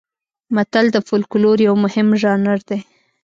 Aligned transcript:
متل 0.55 0.85
د 0.91 0.97
فولکلور 1.07 1.57
یو 1.67 1.75
مهم 1.83 2.07
ژانر 2.21 2.59
دی 2.69 2.79